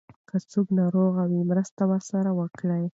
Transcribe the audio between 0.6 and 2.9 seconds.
ناروغ وي مرسته ورسره وکړئ.